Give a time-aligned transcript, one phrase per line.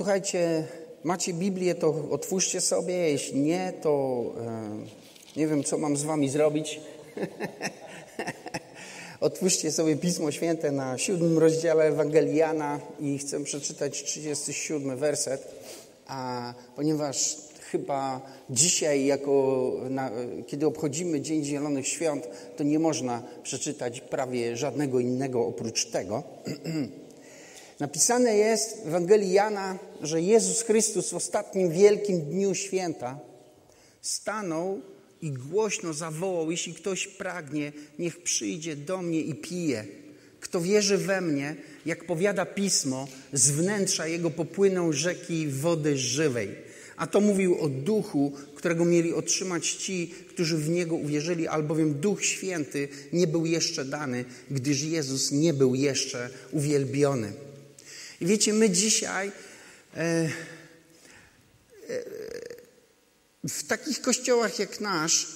[0.00, 0.64] Słuchajcie,
[1.04, 2.94] macie Biblię, to otwórzcie sobie.
[2.94, 4.22] Jeśli nie, to
[5.36, 6.80] e, nie wiem, co mam z wami zrobić.
[9.20, 15.54] Otwórzcie sobie Pismo Święte na siódmym rozdziale Ewangelii Jana i chcę przeczytać 37 werset,
[16.06, 17.36] a ponieważ
[17.70, 18.20] chyba
[18.50, 20.10] dzisiaj, jako na,
[20.46, 26.22] kiedy obchodzimy Dzień Zielonych Świąt, to nie można przeczytać prawie żadnego innego oprócz tego.
[27.80, 33.18] Napisane jest w Ewangelii Jana, że Jezus Chrystus w ostatnim wielkim dniu święta
[34.00, 34.80] stanął
[35.22, 39.84] i głośno zawołał: Jeśli ktoś pragnie, niech przyjdzie do mnie i pije.
[40.40, 41.56] Kto wierzy we mnie,
[41.86, 46.48] jak powiada pismo, z wnętrza jego popłyną rzeki wody żywej.
[46.96, 52.24] A to mówił o duchu, którego mieli otrzymać ci, którzy w niego uwierzyli, albowiem Duch
[52.24, 57.32] Święty nie był jeszcze dany, gdyż Jezus nie był jeszcze uwielbiony.
[58.20, 59.32] I wiecie, my dzisiaj
[59.96, 60.30] e, e,
[63.48, 65.26] w takich kościołach jak nasz,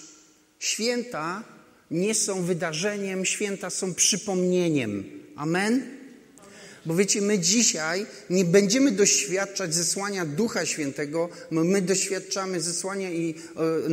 [0.59, 1.45] święta
[1.91, 5.05] nie są wydarzeniem, święta są przypomnieniem.
[5.37, 6.05] Amen?
[6.87, 13.35] Bo wiecie, my dzisiaj nie będziemy doświadczać zesłania Ducha Świętego, my doświadczamy zesłania i
[13.87, 13.89] e,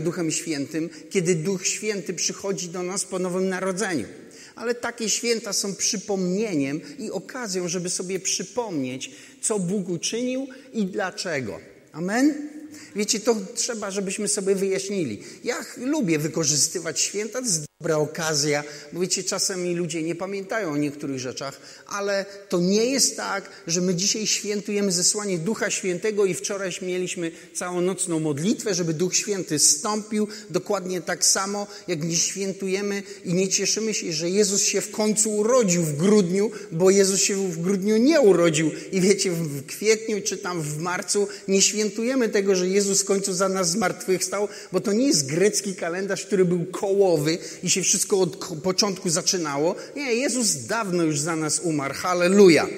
[0.00, 4.06] Duchem Świętym, kiedy Duch Święty przychodzi do nas po nowym narodzeniu.
[4.54, 11.60] Ale takie święta są przypomnieniem i okazją, żeby sobie przypomnieć, co Bóg uczynił i dlaczego.
[11.92, 12.48] Amen?
[12.96, 15.22] Wiecie, to trzeba, żebyśmy sobie wyjaśnili.
[15.44, 17.42] Ja lubię wykorzystywać święta,
[17.82, 23.16] dobra okazja, bo wiecie, czasami ludzie nie pamiętają o niektórych rzeczach, ale to nie jest
[23.16, 29.16] tak, że my dzisiaj świętujemy zesłanie Ducha Świętego i wczoraj mieliśmy całonocną modlitwę, żeby Duch
[29.16, 34.80] Święty stąpił, dokładnie tak samo, jak nie świętujemy i nie cieszymy się, że Jezus się
[34.80, 38.70] w końcu urodził w grudniu, bo Jezus się w grudniu nie urodził.
[38.92, 43.34] I wiecie, w kwietniu czy tam w marcu nie świętujemy tego, że Jezus w końcu
[43.34, 48.20] za nas zmartwychwstał, bo to nie jest grecki kalendarz, który był kołowy i się wszystko
[48.20, 49.74] od początku zaczynało.
[49.96, 51.94] Nie, Jezus dawno już za nas umarł.
[51.94, 52.68] Halleluja.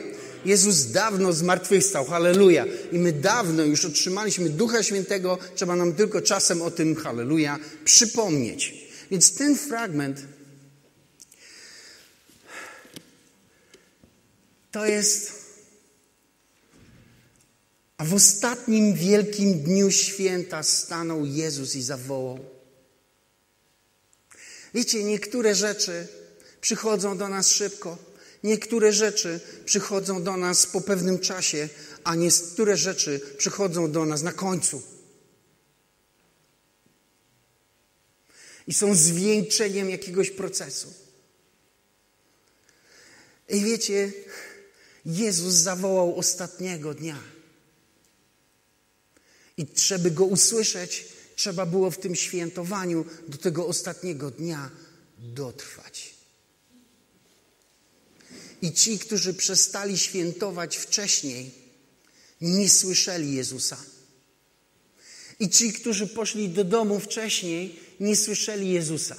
[0.45, 2.05] Jezus dawno zmartwychwstał.
[2.05, 2.67] Halleluja.
[2.93, 5.39] I my dawno już otrzymaliśmy Ducha Świętego.
[5.55, 8.75] Trzeba nam tylko czasem o tym, halleluja, przypomnieć.
[9.11, 10.21] Więc ten fragment
[14.73, 15.45] to jest
[17.97, 22.54] a w ostatnim wielkim dniu święta stanął Jezus i zawołał.
[24.75, 26.07] Wiecie, niektóre rzeczy
[26.61, 27.99] przychodzą do nas szybko,
[28.43, 31.69] niektóre rzeczy przychodzą do nas po pewnym czasie,
[32.05, 34.83] a niektóre rzeczy przychodzą do nas na końcu.
[38.67, 40.95] I są zwieńczeniem jakiegoś procesu.
[43.49, 44.13] I wiecie,
[45.07, 47.19] Jezus zawołał ostatniego dnia.
[49.57, 54.71] I żeby go usłyszeć, trzeba było w tym świętowaniu do tego ostatniego dnia
[55.19, 56.15] dotrwać.
[58.63, 61.51] I ci, którzy przestali świętować wcześniej,
[62.41, 63.77] nie słyszeli Jezusa.
[65.41, 69.17] I ci, którzy poszli do domu wcześniej, nie słyszeli Jezusa.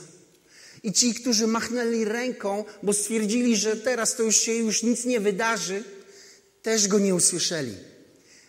[0.84, 5.20] I ci, którzy machnęli ręką, bo stwierdzili, że teraz to już się już nic nie
[5.20, 5.84] wydarzy,
[6.62, 7.76] też go nie usłyszeli.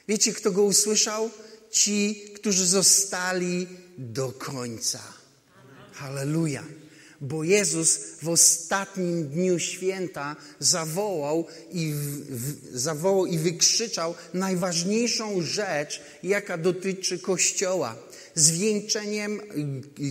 [0.09, 1.31] Wiecie, kto go usłyszał?
[1.71, 3.67] Ci, którzy zostali
[3.99, 5.01] do końca.
[5.93, 6.65] Halleluja.
[7.21, 11.93] Bo Jezus w ostatnim dniu święta zawołał i,
[12.31, 17.97] w, zawołał i wykrzyczał najważniejszą rzecz, jaka dotyczy Kościoła
[18.37, 19.41] zwieńczeniem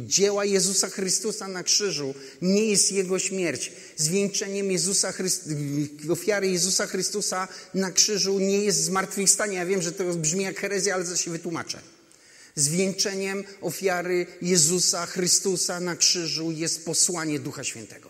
[0.01, 3.71] dzieła Jezusa Chrystusa na krzyżu nie jest Jego śmierć.
[3.97, 5.13] Zwieńczeniem Jezusa
[6.09, 9.57] ofiary Jezusa Chrystusa na krzyżu nie jest zmartwychwstanie.
[9.57, 11.79] Ja wiem, że to brzmi jak herezja, ale to się wytłumaczę.
[12.55, 18.09] Zwieńczeniem ofiary Jezusa Chrystusa na krzyżu jest posłanie Ducha Świętego.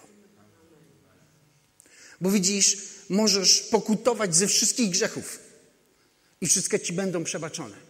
[2.22, 2.78] Bo widzisz,
[3.10, 5.40] możesz pokutować ze wszystkich grzechów
[6.42, 7.85] i wszystkie ci będą przebaczone.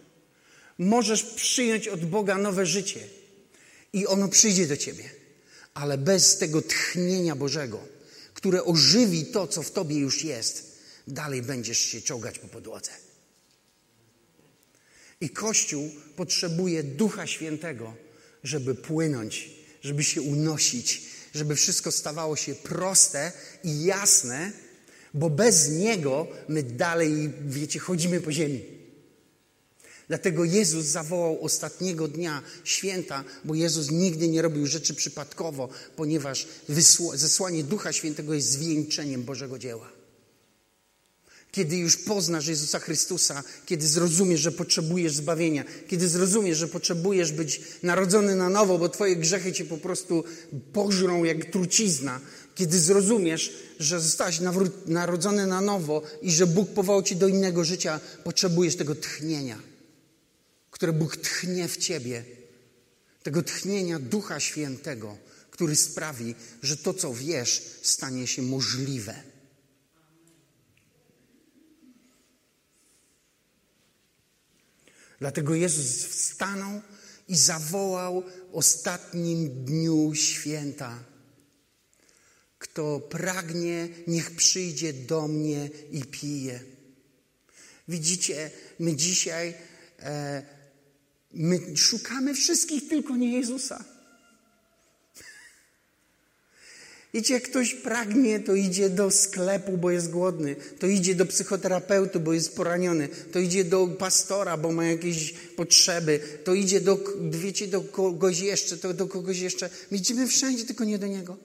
[0.78, 3.00] Możesz przyjąć od Boga nowe życie
[3.92, 5.10] i ono przyjdzie do ciebie,
[5.74, 7.88] ale bez tego tchnienia Bożego,
[8.34, 10.78] które ożywi to, co w tobie już jest,
[11.08, 12.90] dalej będziesz się czołgać po podłodze.
[15.20, 17.94] I Kościół potrzebuje Ducha Świętego,
[18.44, 19.50] żeby płynąć,
[19.82, 21.02] żeby się unosić,
[21.34, 23.32] żeby wszystko stawało się proste
[23.64, 24.52] i jasne,
[25.14, 28.75] bo bez Niego my dalej, wiecie, chodzimy po ziemi.
[30.08, 36.46] Dlatego Jezus zawołał ostatniego dnia święta, bo Jezus nigdy nie robił rzeczy przypadkowo, ponieważ
[37.14, 39.92] zesłanie Ducha Świętego jest zwieńczeniem Bożego dzieła.
[41.52, 47.60] Kiedy już poznasz Jezusa Chrystusa, kiedy zrozumiesz, że potrzebujesz zbawienia, kiedy zrozumiesz, że potrzebujesz być
[47.82, 50.24] narodzony na nowo, bo Twoje grzechy Cię po prostu
[50.72, 52.20] pożrą jak trucizna,
[52.54, 54.40] kiedy zrozumiesz, że zostałeś
[54.86, 59.58] narodzony na nowo i że Bóg powołał Cię do innego życia, potrzebujesz tego tchnienia,
[60.76, 62.24] które Bóg tchnie w Ciebie,
[63.22, 65.18] tego tchnienia Ducha Świętego,
[65.50, 69.22] który sprawi, że to, co wiesz, stanie się możliwe.
[75.18, 76.80] Dlatego Jezus wstanął
[77.28, 81.04] i zawołał w ostatnim dniu święta.
[82.58, 86.60] Kto pragnie, niech przyjdzie do mnie i pije.
[87.88, 89.54] Widzicie, my dzisiaj
[89.98, 90.55] e,
[91.36, 93.84] my szukamy wszystkich, tylko nie Jezusa.
[97.14, 102.20] Wiecie, jak ktoś pragnie, to idzie do sklepu, bo jest głodny, to idzie do psychoterapeuty,
[102.20, 106.98] bo jest poraniony, to idzie do pastora, bo ma jakieś potrzeby, to idzie do,
[107.30, 109.70] wiecie, do kogoś jeszcze, to do kogoś jeszcze.
[109.90, 111.36] My idziemy wszędzie, tylko nie do niego.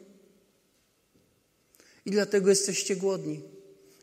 [2.05, 3.41] I dlatego jesteście głodni.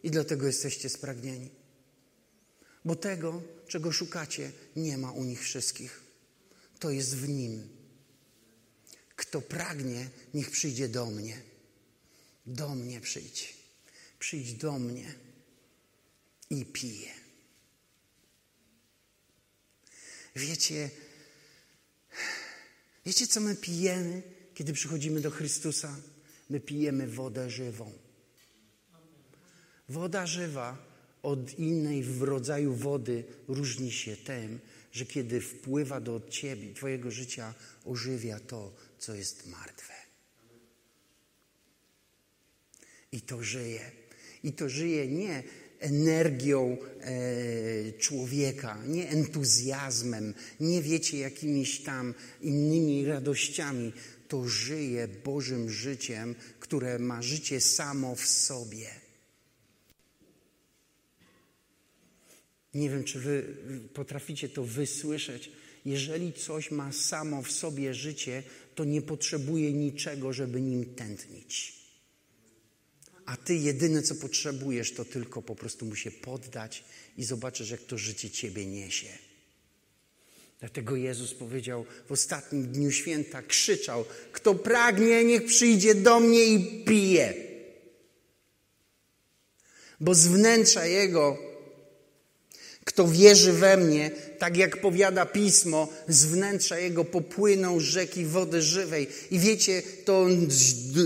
[0.02, 1.50] I dlatego jesteście spragnieni.
[2.84, 6.00] Bo tego, czego szukacie, nie ma u nich wszystkich.
[6.78, 7.68] To jest w nim.
[9.16, 11.42] Kto pragnie, niech przyjdzie do mnie.
[12.46, 13.56] Do mnie przyjdź.
[14.18, 15.14] Przyjdź do mnie
[16.50, 17.14] i pije.
[20.36, 20.90] Wiecie,
[23.06, 24.22] wiecie, co my pijemy,
[24.54, 25.96] kiedy przychodzimy do Chrystusa?
[26.50, 27.92] My pijemy wodę żywą.
[29.88, 30.87] Woda żywa
[31.22, 34.58] od innej w rodzaju wody różni się tym,
[34.92, 37.54] że kiedy wpływa do ciebie, twojego życia,
[37.84, 39.94] ożywia to, co jest martwe.
[43.12, 43.90] I to żyje.
[44.42, 45.42] I to żyje nie
[45.80, 53.92] energią e, człowieka, nie entuzjazmem, nie wiecie jakimiś tam innymi radościami.
[54.28, 59.07] To żyje Bożym życiem, które ma życie samo w sobie.
[62.74, 63.56] Nie wiem, czy wy
[63.94, 65.50] potraficie to wysłyszeć.
[65.84, 68.42] Jeżeli coś ma samo w sobie życie,
[68.74, 71.78] to nie potrzebuje niczego, żeby nim tętnić.
[73.24, 76.84] A ty jedyne, co potrzebujesz, to tylko po prostu mu się poddać
[77.16, 79.08] i zobaczysz, jak to życie ciebie niesie.
[80.60, 86.84] Dlatego Jezus powiedział w ostatnim dniu święta, krzyczał: Kto pragnie, niech przyjdzie do mnie i
[86.84, 87.34] pije.
[90.00, 91.47] Bo z wnętrza Jego
[92.98, 99.06] kto wierzy we mnie, tak jak powiada pismo, z wnętrza jego popłyną rzeki wody żywej.
[99.30, 100.26] I wiecie, to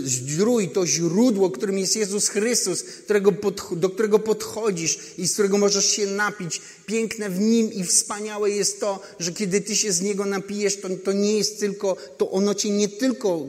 [0.04, 5.58] zdrój, to źródło, którym jest Jezus Chrystus, którego pod, do którego podchodzisz i z którego
[5.58, 6.60] możesz się napić.
[6.86, 10.88] Piękne w nim i wspaniałe jest to, że kiedy ty się z niego napijesz, to,
[11.04, 13.46] to nie jest tylko, to ono cię nie tylko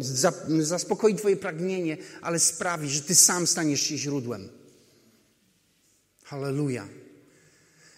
[0.60, 4.50] zaspokoi twoje pragnienie, ale sprawi, że ty sam staniesz się źródłem.
[6.24, 7.03] Hallelujah.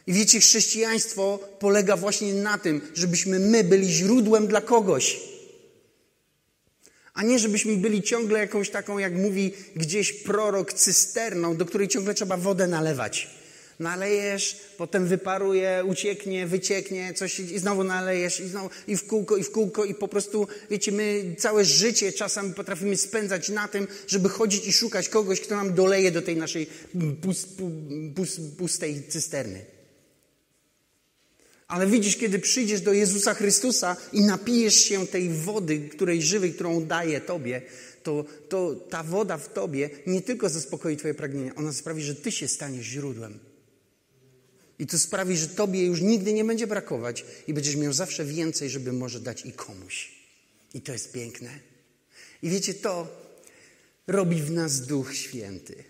[0.07, 5.19] I wiecie, chrześcijaństwo polega właśnie na tym, żebyśmy my byli źródłem dla kogoś.
[7.13, 12.13] A nie, żebyśmy byli ciągle jakąś taką, jak mówi gdzieś prorok, cysterną, do której ciągle
[12.13, 13.29] trzeba wodę nalewać.
[13.79, 19.43] Nalejesz, potem wyparuje, ucieknie, wycieknie, coś i znowu nalejesz i znowu i w kółko, i
[19.43, 24.29] w kółko i po prostu, wiecie, my całe życie czasami potrafimy spędzać na tym, żeby
[24.29, 26.67] chodzić i szukać kogoś, kto nam doleje do tej naszej
[28.57, 29.74] pustej cysterny.
[31.67, 36.85] Ale widzisz, kiedy przyjdziesz do Jezusa Chrystusa i napijesz się tej wody, której żywej, którą
[36.85, 37.61] daje Tobie,
[38.03, 42.31] to, to ta woda w Tobie nie tylko zaspokoi Twoje pragnienia, ona sprawi, że Ty
[42.31, 43.39] się staniesz źródłem.
[44.79, 48.69] I to sprawi, że Tobie już nigdy nie będzie brakować i będziesz miał zawsze więcej,
[48.69, 50.11] żeby może dać i komuś.
[50.73, 51.59] I to jest piękne.
[52.41, 53.07] I wiecie, to
[54.07, 55.83] robi w nas Duch Święty.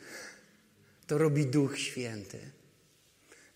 [1.08, 2.40] To robi Duch Święty.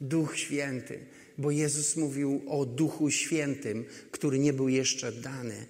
[0.02, 1.00] Duch Święty
[1.40, 5.66] bo Jezus mówił o Duchu Świętym, który nie był jeszcze dany,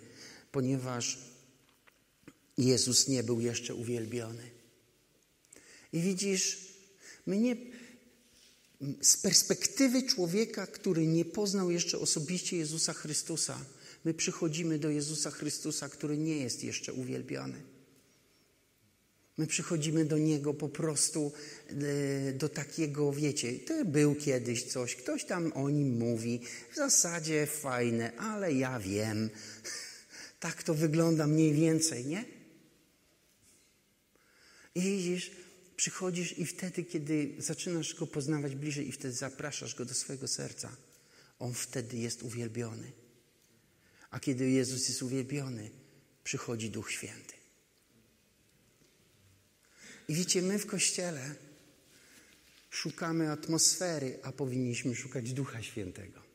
[0.51, 1.17] ponieważ
[2.57, 4.43] Jezus nie był jeszcze uwielbiony.
[5.93, 6.57] I widzisz,
[7.25, 7.55] my nie,
[9.01, 13.65] z perspektywy człowieka, który nie poznał jeszcze osobiście Jezusa Chrystusa,
[14.05, 17.61] my przychodzimy do Jezusa Chrystusa, który nie jest jeszcze uwielbiony.
[19.39, 21.31] My przychodzimy do Niego po prostu
[21.69, 26.41] e, do takiego, wiecie, to był kiedyś coś, ktoś tam o nim mówi,
[26.71, 29.29] w zasadzie fajne, ale ja wiem.
[30.39, 32.25] Tak to wygląda mniej więcej, nie?
[34.75, 35.31] I widzisz,
[35.75, 40.75] Przychodzisz i wtedy, kiedy zaczynasz go poznawać bliżej i wtedy zapraszasz go do swojego serca,
[41.39, 42.91] on wtedy jest uwielbiony.
[44.11, 45.69] A kiedy Jezus jest uwielbiony,
[46.23, 47.38] przychodzi Duch Święty.
[50.09, 51.35] I wiecie, my w kościele
[52.69, 56.28] szukamy atmosfery, a powinniśmy szukać Ducha Świętego.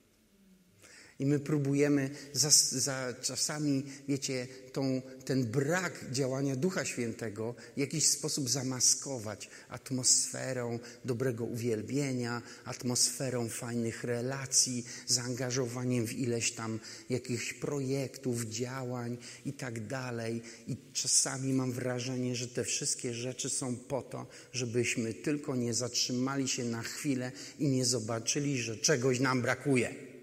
[1.18, 8.06] I my próbujemy za, za czasami, wiecie, tą, ten brak działania Ducha Świętego w jakiś
[8.06, 16.80] sposób zamaskować atmosferą dobrego uwielbienia, atmosferą fajnych relacji, zaangażowaniem w ileś tam
[17.10, 19.16] jakichś projektów, działań
[19.46, 20.42] i tak dalej.
[20.66, 26.48] I czasami mam wrażenie, że te wszystkie rzeczy są po to, żebyśmy tylko nie zatrzymali
[26.48, 30.13] się na chwilę i nie zobaczyli, że czegoś nam brakuje.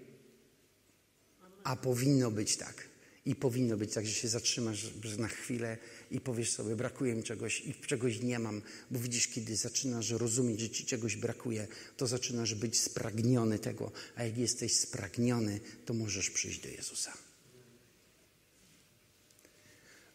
[1.64, 2.92] A powinno być tak.
[3.26, 4.86] I powinno być tak, że się zatrzymasz
[5.18, 5.78] na chwilę
[6.10, 8.62] i powiesz sobie, brakuje mi czegoś i czegoś nie mam.
[8.90, 11.66] Bo widzisz, kiedy zaczynasz rozumieć, że ci czegoś brakuje,
[11.96, 13.92] to zaczynasz być spragniony tego.
[14.16, 17.12] A jak jesteś spragniony, to możesz przyjść do Jezusa.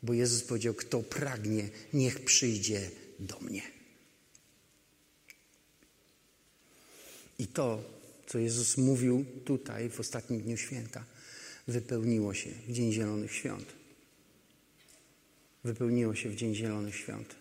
[0.03, 3.61] Bo Jezus powiedział, kto pragnie, niech przyjdzie do mnie.
[7.39, 7.83] I to,
[8.27, 11.05] co Jezus mówił tutaj w ostatnim dniu święta,
[11.67, 13.65] wypełniło się w Dzień Zielonych Świąt.
[15.63, 17.35] Wypełniło się w Dzień Zielonych Świąt.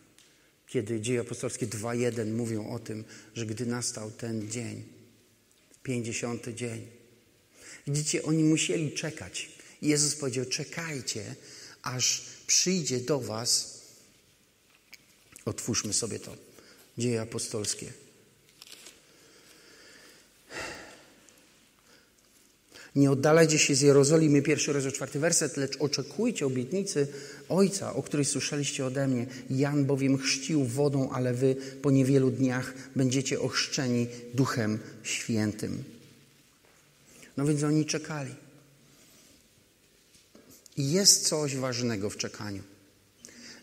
[0.67, 3.05] Kiedy Dzieje Apostolskie 2.1 mówią o tym,
[3.35, 4.85] że gdy nastał ten dzień,
[5.83, 6.87] pięćdziesiąty dzień,
[7.87, 9.49] widzicie, oni musieli czekać.
[9.83, 11.35] Jezus powiedział, czekajcie,
[11.83, 13.81] aż przyjdzie do was,
[15.45, 16.37] otwórzmy sobie to,
[16.99, 17.93] Dzieje Apostolskie,
[22.97, 27.09] Nie oddalajcie się z Jerozolimy, pierwszy rozdział, czwarty werset, lecz oczekujcie obietnicy
[27.49, 29.27] Ojca, o której słyszeliście ode mnie.
[29.51, 35.85] Jan bowiem chrzcił wodą, ale wy po niewielu dniach będziecie ochrzczeni Duchem Świętym.
[37.37, 38.35] No więc oni czekali.
[40.77, 42.63] I jest coś ważnego w czekaniu.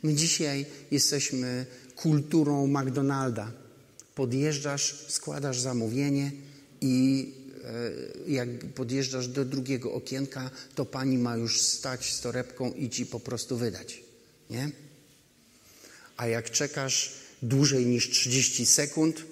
[0.03, 3.51] My dzisiaj jesteśmy kulturą McDonalda.
[4.15, 6.31] Podjeżdżasz, składasz zamówienie
[6.81, 7.42] i
[8.27, 13.19] jak podjeżdżasz do drugiego okienka, to pani ma już stać z torebką i ci po
[13.19, 14.03] prostu wydać.
[14.49, 14.71] Nie?
[16.17, 19.23] A jak czekasz dłużej niż 30 sekund,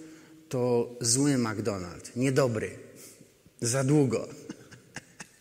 [0.50, 2.72] to zły McDonald's, niedobry,
[3.62, 4.28] za długo.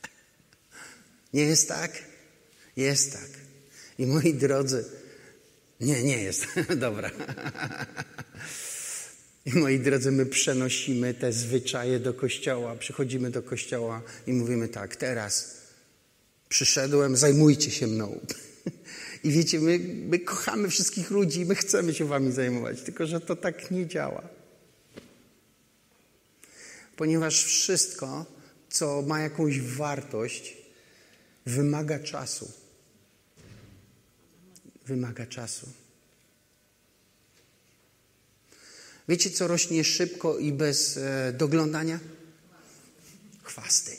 [1.35, 2.05] Nie jest tak?
[2.77, 3.29] Jest tak.
[3.99, 4.85] I moi drodzy,
[5.81, 6.47] nie, nie jest.
[6.77, 7.11] Dobra.
[9.47, 14.97] I moi drodzy, my przenosimy te zwyczaje do kościoła, przychodzimy do kościoła i mówimy tak,
[14.97, 15.61] teraz
[16.49, 18.21] przyszedłem, zajmujcie się mną.
[19.25, 23.37] I wiecie, my, my kochamy wszystkich ludzi, my chcemy się wami zajmować, tylko że to
[23.37, 24.29] tak nie działa.
[26.97, 28.27] Ponieważ wszystko,
[28.71, 30.57] co ma jakąś wartość,
[31.47, 32.53] wymaga czasu.
[34.87, 35.80] Wymaga czasu.
[39.11, 42.01] Wiecie, co rośnie szybko i bez e, doglądania?
[43.43, 43.97] Chwasty.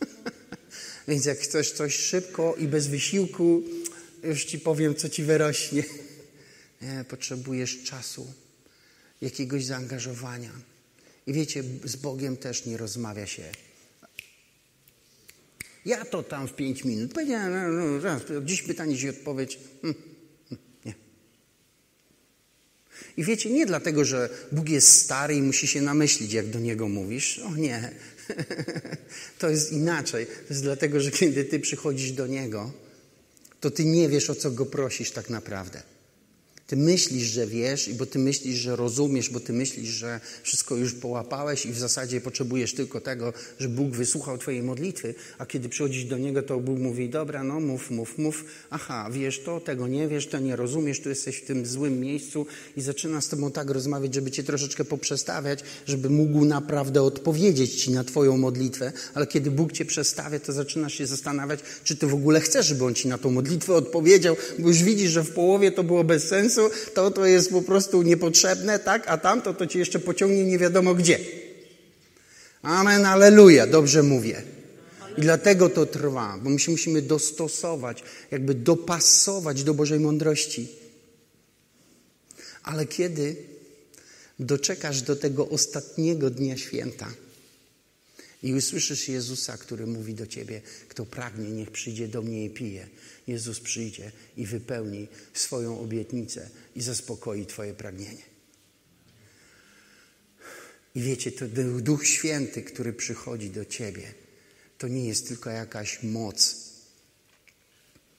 [1.08, 3.62] Więc jak chcesz coś szybko i bez wysiłku,
[4.22, 5.84] już ci powiem, co ci wyrośnie.
[6.82, 8.32] Nie, potrzebujesz czasu,
[9.20, 10.52] jakiegoś zaangażowania.
[11.26, 13.44] I wiecie, z Bogiem też nie rozmawia się.
[15.84, 17.12] Ja to tam w pięć minut.
[17.12, 19.58] Powiedziałem, no, no, dziś pytanie i odpowiedź.
[19.82, 20.09] Hm.
[23.16, 26.88] I wiecie, nie dlatego, że Bóg jest stary i musi się namyślić, jak do Niego
[26.88, 27.38] mówisz.
[27.38, 27.94] O nie,
[29.38, 30.26] to jest inaczej.
[30.26, 32.72] To jest dlatego, że kiedy Ty przychodzisz do Niego,
[33.60, 35.82] to Ty nie wiesz, o co Go prosisz tak naprawdę.
[36.70, 40.94] Ty myślisz, że wiesz, bo ty myślisz, że rozumiesz, bo ty myślisz, że wszystko już
[40.94, 46.04] połapałeś i w zasadzie potrzebujesz tylko tego, że Bóg wysłuchał twojej modlitwy, a kiedy przychodzisz
[46.04, 50.08] do Niego, to Bóg mówi, dobra, no mów, mów, mów, aha, wiesz to, tego nie
[50.08, 52.46] wiesz, to nie rozumiesz, tu jesteś w tym złym miejscu.
[52.76, 57.90] I zaczyna z tobą tak rozmawiać, żeby cię troszeczkę poprzestawiać, żeby mógł naprawdę odpowiedzieć ci
[57.90, 62.14] na twoją modlitwę, ale kiedy Bóg cię przestawia, to zaczynasz się zastanawiać, czy ty w
[62.14, 65.72] ogóle chcesz, żeby On ci na tą modlitwę odpowiedział, bo już widzisz, że w połowie
[65.72, 66.59] to było bez sensu,
[66.94, 69.08] to to jest po prostu niepotrzebne, tak?
[69.08, 71.18] A tamto to cię jeszcze pociągnie nie wiadomo gdzie.
[72.62, 74.42] Amen, aleluja, dobrze mówię.
[75.18, 80.68] I dlatego to trwa, bo my się musimy dostosować, jakby dopasować do Bożej mądrości.
[82.62, 83.36] Ale kiedy
[84.38, 87.12] doczekasz do tego ostatniego dnia święta
[88.42, 92.88] I usłyszysz Jezusa, który mówi do ciebie: Kto pragnie, niech przyjdzie do mnie i pije.
[93.26, 98.30] Jezus przyjdzie i wypełni swoją obietnicę i zaspokoi Twoje pragnienie.
[100.94, 101.44] I wiecie, to
[101.80, 104.14] Duch Święty, który przychodzi do Ciebie,
[104.78, 106.56] to nie jest tylko jakaś moc,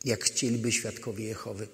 [0.06, 1.68] jak chcieliby świadkowie Jehowy.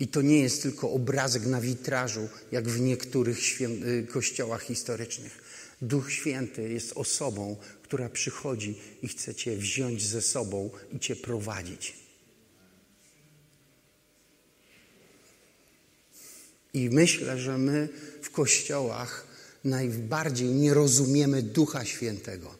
[0.00, 5.42] I to nie jest tylko obrazek na witrażu, jak w niektórych y, kościołach historycznych.
[5.82, 12.01] Duch Święty jest osobą, która przychodzi i chce Cię wziąć ze sobą i Cię prowadzić.
[16.74, 17.88] I myślę, że my
[18.22, 19.26] w kościołach
[19.64, 22.54] najbardziej nie rozumiemy Ducha Świętego.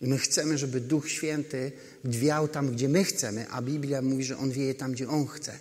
[0.00, 1.72] I my chcemy, żeby Duch Święty
[2.04, 5.58] wiał tam, gdzie my chcemy, a Biblia mówi, że On wieje tam, gdzie On chce.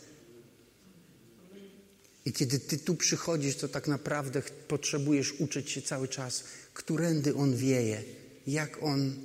[2.26, 6.44] I kiedy Ty tu przychodzisz, to tak naprawdę potrzebujesz uczyć się cały czas,
[6.74, 8.04] którędy On wieje,
[8.48, 9.16] jak On,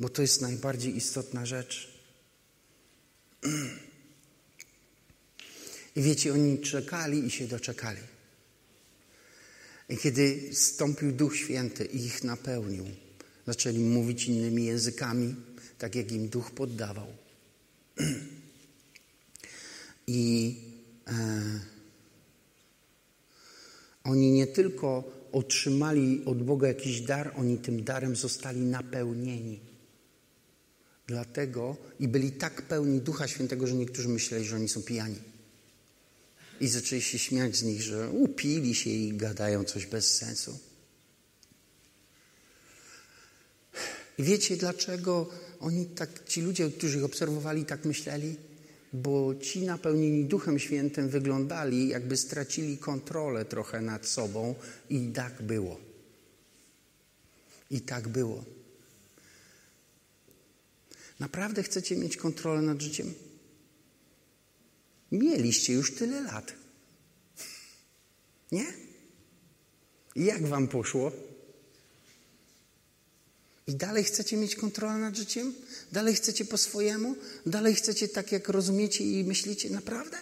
[0.00, 1.98] bo to jest najbardziej istotna rzecz.
[5.96, 8.00] I wiecie, oni czekali i się doczekali.
[9.88, 12.84] I kiedy stąpił Duch Święty i ich napełnił,
[13.46, 15.36] zaczęli mówić innymi językami,
[15.78, 17.06] tak jak im Duch poddawał.
[20.06, 20.56] I
[21.06, 21.60] e,
[24.04, 29.60] oni nie tylko otrzymali od Boga jakiś dar, oni tym darem zostali napełnieni.
[31.06, 35.16] Dlatego i byli tak pełni Ducha Świętego, że niektórzy myśleli, że oni są pijani.
[36.60, 40.58] I zaczęli się śmiać z nich, że upili się i gadają coś bez sensu.
[44.18, 48.36] I wiecie dlaczego oni tak, ci ludzie, którzy ich obserwowali, tak myśleli?
[48.92, 54.54] Bo ci napełnieni Duchem Świętym wyglądali, jakby stracili kontrolę trochę nad sobą,
[54.90, 55.80] i tak było.
[57.70, 58.44] I tak było.
[61.20, 63.14] Naprawdę chcecie mieć kontrolę nad życiem?
[65.12, 66.52] Mieliście już tyle lat.
[68.52, 68.66] Nie?
[70.14, 71.12] I jak wam poszło?
[73.66, 75.54] I dalej chcecie mieć kontrolę nad życiem?
[75.92, 77.16] Dalej chcecie po swojemu?
[77.46, 80.18] Dalej chcecie tak, jak rozumiecie i myślicie naprawdę?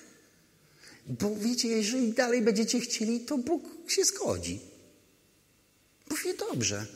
[1.07, 4.61] Bo wiecie, jeżeli dalej będziecie chcieli, to Bóg się zgodzi.
[6.09, 6.87] Powie dobrze.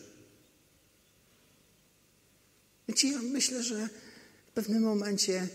[2.88, 3.88] Wiecie, ja myślę, że
[4.46, 5.48] w pewnym momencie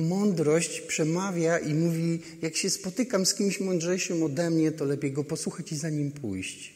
[0.00, 5.24] mądrość przemawia i mówi: Jak się spotykam z kimś mądrzejszym ode mnie, to lepiej go
[5.24, 6.74] posłuchać i za nim pójść.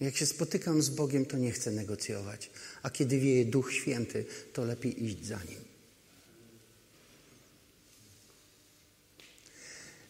[0.00, 2.50] Jak się spotykam z Bogiem, to nie chcę negocjować.
[2.82, 5.70] A kiedy wieje Duch Święty, to lepiej iść za nim.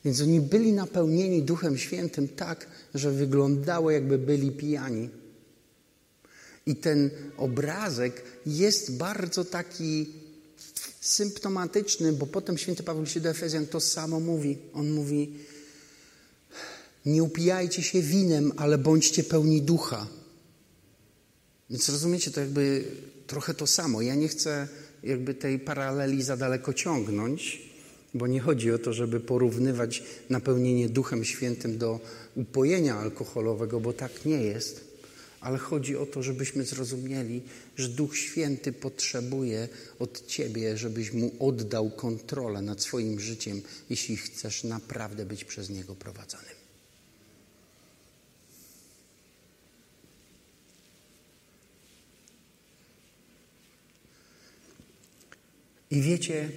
[0.04, 5.08] Więc oni byli napełnieni Duchem Świętym tak, że wyglądało, jakby byli pijani.
[6.66, 10.06] I ten obrazek jest bardzo taki
[11.00, 14.58] symptomatyczny, bo potem święty Paweł się do Efezjan to samo mówi.
[14.74, 15.34] On mówi,
[17.06, 20.06] nie upijajcie się winem, ale bądźcie pełni ducha.
[21.70, 22.84] Więc rozumiecie, to jakby
[23.26, 24.02] trochę to samo.
[24.02, 24.68] Ja nie chcę
[25.02, 27.62] jakby tej paraleli za daleko ciągnąć,
[28.14, 32.00] bo nie chodzi o to, żeby porównywać napełnienie Duchem Świętym do
[32.36, 34.89] upojenia alkoholowego, bo tak nie jest
[35.40, 37.42] ale chodzi o to, żebyśmy zrozumieli,
[37.76, 44.64] że Duch Święty potrzebuje od Ciebie, żebyś Mu oddał kontrolę nad swoim życiem, jeśli chcesz
[44.64, 46.60] naprawdę być przez Niego prowadzonym.
[55.90, 56.50] I wiecie,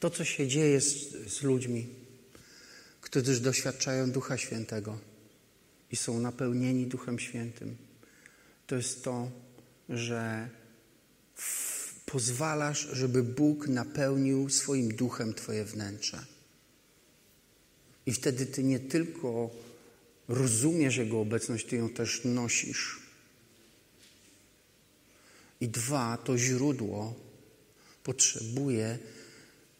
[0.00, 1.88] to, co się dzieje z, z ludźmi,
[3.00, 5.09] którzy doświadczają Ducha Świętego,
[5.90, 7.76] i są napełnieni Duchem Świętym,
[8.66, 9.30] to jest to,
[9.88, 10.48] że
[12.06, 16.24] pozwalasz, żeby Bóg napełnił swoim duchem Twoje wnętrze.
[18.06, 19.50] I wtedy Ty nie tylko
[20.28, 23.00] rozumiesz Jego obecność, Ty ją też nosisz.
[25.60, 27.14] I dwa, to źródło
[28.02, 28.98] potrzebuje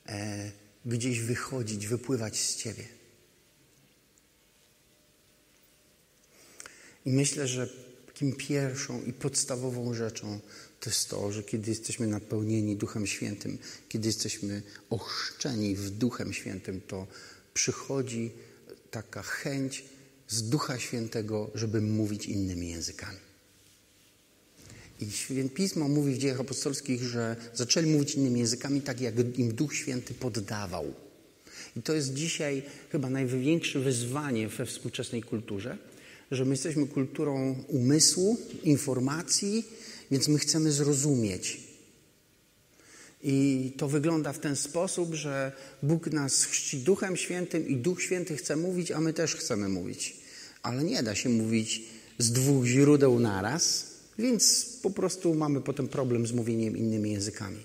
[0.07, 0.51] e,
[0.87, 3.00] gdzieś wychodzić, wypływać z Ciebie.
[7.07, 7.69] I myślę, że
[8.07, 10.41] takim pierwszą i podstawową rzeczą
[10.81, 13.59] to jest to, że kiedy jesteśmy napełnieni Duchem Świętym,
[13.89, 17.07] kiedy jesteśmy ochrzczeni w Duchem Świętym, to
[17.55, 18.31] przychodzi
[18.91, 19.85] taka chęć
[20.29, 23.19] z Ducha Świętego, żeby mówić innymi językami.
[25.01, 29.55] I Święte Pismo mówi w dziejach apostolskich, że zaczęli mówić innymi językami tak, jak im
[29.55, 30.95] Duch Święty poddawał.
[31.77, 35.79] I to jest dzisiaj chyba największe wyzwanie we współczesnej kulturze,
[36.31, 39.65] że my jesteśmy kulturą umysłu, informacji,
[40.11, 41.61] więc my chcemy zrozumieć.
[43.23, 48.37] I to wygląda w ten sposób, że Bóg nas chrzci Duchem Świętym i Duch Święty
[48.37, 50.17] chce mówić, a my też chcemy mówić.
[50.63, 51.83] Ale nie da się mówić
[52.19, 53.87] z dwóch źródeł naraz,
[54.19, 57.59] więc po prostu mamy potem problem z mówieniem innymi językami.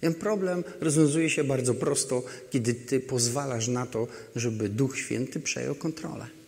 [0.00, 5.74] Ten problem rozwiązuje się bardzo prosto, kiedy ty pozwalasz na to, żeby Duch Święty przejął
[5.74, 6.43] kontrolę.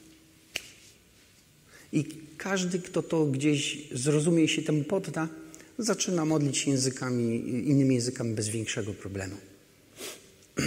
[1.97, 2.05] I
[2.37, 5.29] każdy, kto to gdzieś zrozumie i się temu podda,
[5.79, 9.37] zaczyna modlić się językami, innymi językami bez większego problemu.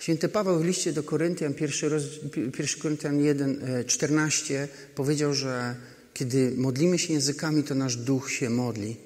[0.00, 2.00] Święty Paweł w liście do Koryntian, 1,
[2.36, 5.76] 1 Koryntian 1, 14 powiedział, że
[6.14, 8.96] kiedy modlimy się językami, to nasz duch się modli.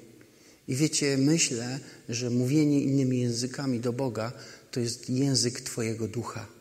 [0.67, 1.79] I wiecie, myślę,
[2.09, 4.31] że mówienie innymi językami do Boga
[4.71, 6.56] to jest język Twojego ducha.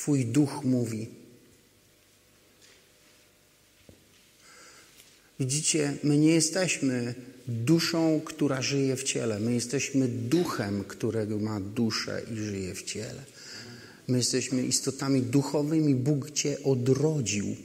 [0.00, 1.06] Twój duch mówi.
[5.40, 7.14] Widzicie, my nie jesteśmy
[7.48, 9.40] duszą, która żyje w ciele.
[9.40, 13.24] My jesteśmy duchem, którego ma duszę i żyje w ciele.
[14.08, 15.94] My jesteśmy istotami duchowymi.
[15.94, 17.56] Bóg Cię odrodził.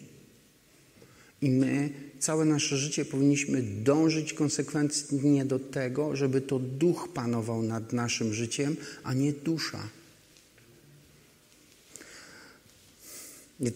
[1.41, 7.93] I my całe nasze życie powinniśmy dążyć konsekwentnie do tego, żeby to duch panował nad
[7.93, 9.89] naszym życiem, a nie dusza.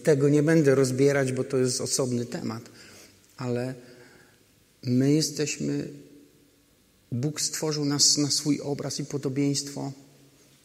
[0.02, 2.62] Tego nie będę rozbierać, bo to jest osobny temat,
[3.36, 3.74] ale
[4.82, 5.88] my jesteśmy,
[7.12, 9.92] Bóg stworzył nas na swój obraz i podobieństwo.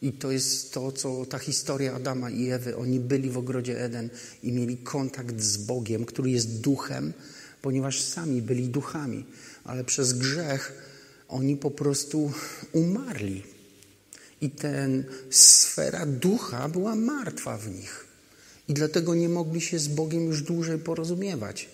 [0.02, 2.76] I to jest to, co ta historia Adama i Ewy.
[2.76, 4.10] Oni byli w ogrodzie Eden
[4.42, 7.12] i mieli kontakt z Bogiem, który jest duchem,
[7.62, 9.24] ponieważ sami byli duchami,
[9.64, 10.72] ale przez grzech
[11.28, 12.32] oni po prostu
[12.72, 13.42] umarli.
[14.40, 18.05] I ten sfera ducha była martwa w nich.
[18.68, 21.68] I dlatego nie mogli się z Bogiem już dłużej porozumiewać.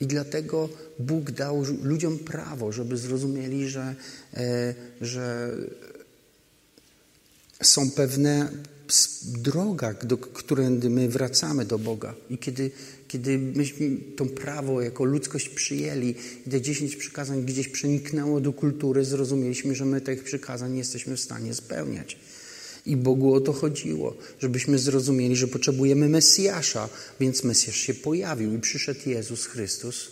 [0.00, 3.94] I dlatego Bóg dał ludziom prawo, żeby zrozumieli, że,
[4.34, 5.56] e, że
[7.62, 8.52] są pewne
[9.22, 12.14] droga, do którędy my wracamy do Boga.
[12.30, 12.70] I kiedy,
[13.08, 16.14] kiedy myśmy to prawo jako ludzkość przyjęli
[16.46, 21.16] i te dziesięć przykazań gdzieś przeniknęło do kultury, zrozumieliśmy, że my tych przykazań nie jesteśmy
[21.16, 22.16] w stanie spełniać.
[22.88, 26.88] I Bogu o to chodziło, żebyśmy zrozumieli, że potrzebujemy Mesjasza,
[27.20, 30.08] więc Mesjasz się pojawił i przyszedł Jezus Chrystus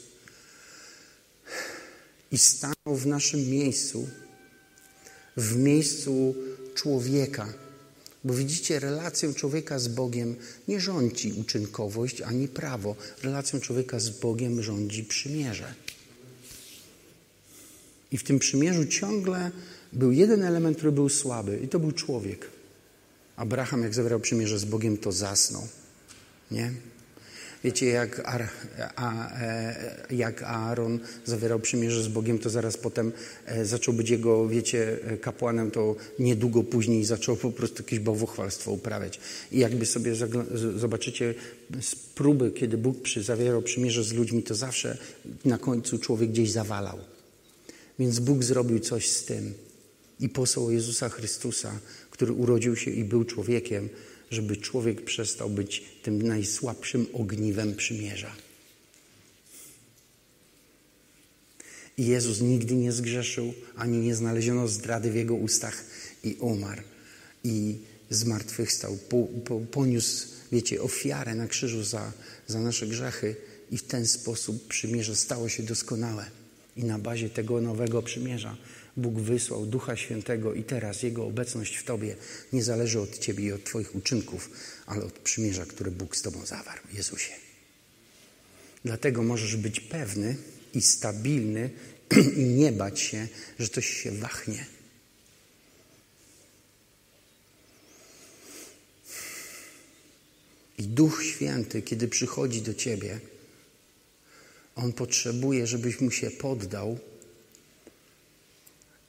[2.32, 4.08] i stanął w naszym miejscu,
[5.36, 6.34] w miejscu
[6.74, 7.52] człowieka.
[8.24, 10.36] Bo widzicie, relacją człowieka z Bogiem
[10.68, 12.96] nie rządzi uczynkowość ani prawo.
[13.22, 15.74] Relacją człowieka z Bogiem rządzi przymierze.
[18.12, 19.50] I w tym przymierzu ciągle
[19.92, 22.55] był jeden element, który był słaby, i to był człowiek.
[23.36, 25.68] Abraham, jak zawierał przymierze z Bogiem, to zasnął.
[26.50, 26.72] Nie?
[27.64, 28.48] Wiecie, jak, Ar,
[28.96, 33.12] a, e, jak Aaron zawierał przymierze z Bogiem, to zaraz potem
[33.46, 39.20] e, zaczął być jego, wiecie, kapłanem, to niedługo później zaczął po prostu jakieś bałwochwalstwo uprawiać.
[39.52, 40.12] I jakby sobie
[40.76, 41.34] zobaczycie
[41.80, 44.98] z próby, kiedy Bóg przy, zawierał przymierze z ludźmi, to zawsze
[45.44, 46.98] na końcu człowiek gdzieś zawalał.
[47.98, 49.54] Więc Bóg zrobił coś z tym
[50.20, 51.78] i posłał Jezusa Chrystusa,
[52.10, 53.88] który urodził się i był człowiekiem,
[54.30, 58.36] żeby człowiek przestał być tym najsłabszym ogniwem przymierza.
[61.98, 65.84] I Jezus nigdy nie zgrzeszył, ani nie znaleziono zdrady w Jego ustach
[66.24, 66.82] i umarł.
[67.44, 67.78] I
[68.10, 72.12] zmartwychwstał, po, po, poniósł, wiecie, ofiarę na krzyżu za,
[72.46, 73.36] za nasze grzechy
[73.70, 76.26] i w ten sposób przymierze stało się doskonałe.
[76.76, 78.56] I na bazie tego nowego przymierza
[78.96, 82.16] Bóg wysłał Ducha Świętego i teraz Jego obecność w Tobie
[82.52, 84.50] nie zależy od Ciebie i od Twoich uczynków,
[84.86, 87.32] ale od przymierza, które Bóg z Tobą zawarł, Jezusie.
[88.84, 90.36] Dlatego możesz być pewny
[90.74, 91.70] i stabilny
[92.36, 93.28] i nie bać się,
[93.58, 94.66] że coś się wahnie.
[100.78, 103.20] I Duch Święty, kiedy przychodzi do Ciebie,
[104.76, 106.98] On potrzebuje, żebyś Mu się poddał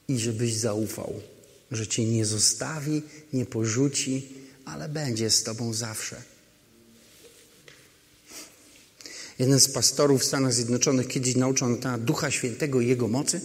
[0.08, 1.14] i żebyś zaufał,
[1.72, 3.02] że Cię nie zostawi,
[3.34, 4.28] nie porzuci,
[4.66, 6.22] ale będzie z Tobą zawsze.
[9.40, 13.42] Jeden z pastorów w Stanach Zjednoczonych kiedyś nauczał na Ducha Świętego i Jego mocy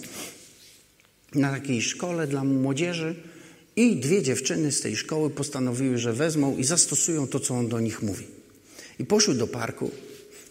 [1.35, 3.14] na takiej szkole dla młodzieży
[3.77, 7.81] i dwie dziewczyny z tej szkoły postanowiły, że wezmą i zastosują to, co on do
[7.81, 8.27] nich mówi.
[8.98, 9.90] I poszły do parku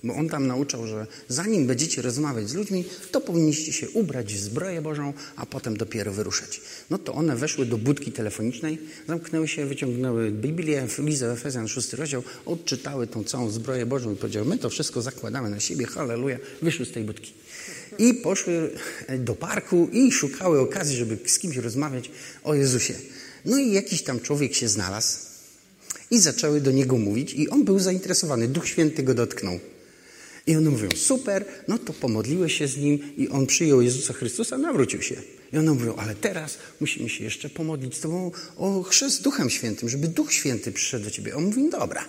[0.04, 4.40] Bo on tam nauczał, że zanim będziecie rozmawiać z ludźmi, to powinniście się ubrać w
[4.40, 6.62] zbroję Bożą, a potem dopiero wyruszać.
[6.90, 12.24] No to one weszły do budki telefonicznej, zamknęły się, wyciągnęły Biblię, Lizę, Efezjan, szósty rozdział,
[12.46, 16.86] odczytały tą całą zbroję Bożą i powiedziały, my to wszystko zakładamy na siebie, halleluja, wyszły
[16.86, 17.34] z tej budki.
[17.98, 18.72] I poszły
[19.20, 22.12] do parku i szukały okazji, żeby z kimś rozmawiać
[22.44, 22.94] o Jezusie.
[23.46, 25.18] No i jakiś tam człowiek się znalazł
[26.12, 28.48] i zaczęły do niego mówić i on był zainteresowany.
[28.48, 29.60] Duch Święty go dotknął.
[30.48, 34.58] I one mówią, super, no to pomodliły się z nim i on przyjął Jezusa Chrystusa,
[34.58, 35.16] nawrócił się.
[35.54, 39.90] I one mówią, ale teraz musimy się jeszcze pomodlić z Tobą o chrzest Duchem Świętym,
[39.90, 41.36] żeby Duch Święty przyszedł do Ciebie.
[41.36, 42.06] On mówi, dobra.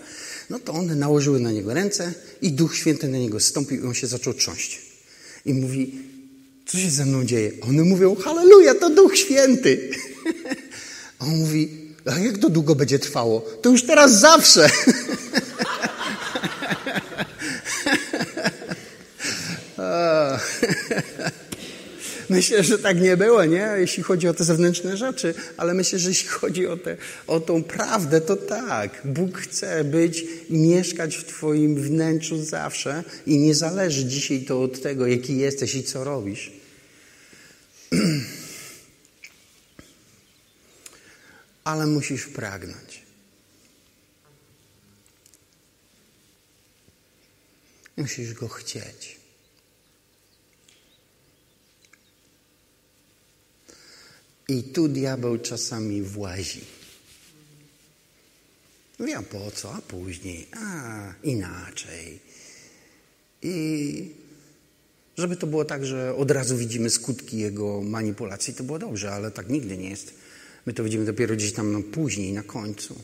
[0.50, 3.94] No to one nałożyły na niego ręce i Duch Święty na niego stąpił i on
[3.94, 4.82] się zaczął trząść.
[5.46, 5.92] I mówi,
[6.66, 7.52] co się ze mną dzieje?
[7.60, 9.90] One mówią, halleluja, to Duch Święty.
[11.18, 11.68] On mówi,
[12.04, 13.40] a jak to długo będzie trwało?
[13.40, 14.70] To już teraz zawsze.
[22.28, 23.68] Myślę, że tak nie było, nie?
[23.78, 27.62] Jeśli chodzi o te zewnętrzne rzeczy, ale myślę, że jeśli chodzi o, te, o tą
[27.62, 29.00] prawdę, to tak.
[29.04, 34.82] Bóg chce być i mieszkać w Twoim wnętrzu zawsze i nie zależy dzisiaj to od
[34.82, 36.52] tego, jaki jesteś i co robisz.
[41.64, 43.02] ale musisz pragnąć.
[47.96, 49.21] Musisz go chcieć.
[54.52, 56.60] I tu diabeł czasami włazi.
[59.00, 62.18] Wiem po co, a później, a inaczej.
[63.42, 64.10] I
[65.18, 69.30] żeby to było tak, że od razu widzimy skutki jego manipulacji, to było dobrze, ale
[69.30, 70.14] tak nigdy nie jest.
[70.66, 73.02] My to widzimy dopiero gdzieś tam no, później, na końcu.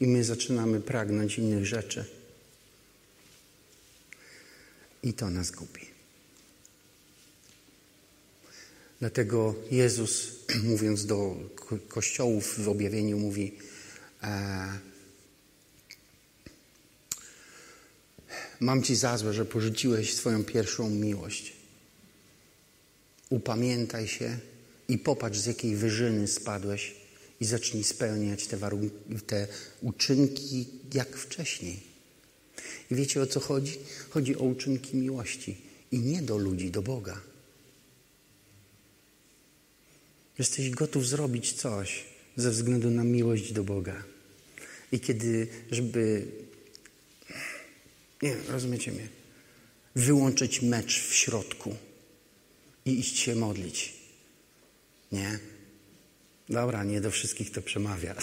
[0.00, 2.04] I my zaczynamy pragnąć innych rzeczy.
[5.02, 5.91] I to nas gubi.
[9.02, 10.32] Dlatego Jezus,
[10.70, 11.36] mówiąc do
[11.88, 13.52] kościołów w objawieniu, mówi:
[14.22, 14.78] e,
[18.60, 21.52] Mam ci za złe, że porzuciłeś swoją pierwszą miłość.
[23.30, 24.38] Upamiętaj się
[24.88, 26.94] i popatrz, z jakiej wyżyny spadłeś,
[27.40, 28.58] i zacznij spełniać te,
[29.26, 29.48] te
[29.80, 31.80] uczynki jak wcześniej.
[32.90, 33.78] I wiecie o co chodzi?
[34.10, 35.60] Chodzi o uczynki miłości
[35.92, 37.31] i nie do ludzi, do Boga.
[40.38, 42.04] Jesteś gotów zrobić coś
[42.36, 44.02] ze względu na miłość do Boga.
[44.92, 46.26] I kiedy, żeby,
[48.22, 49.08] nie rozumiecie mnie,
[49.94, 51.76] wyłączyć mecz w środku
[52.84, 53.94] i iść się modlić.
[55.12, 55.38] Nie?
[56.48, 58.14] Dobra, nie do wszystkich to przemawia.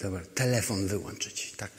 [0.00, 1.70] Dobra, telefon wyłączyć, tak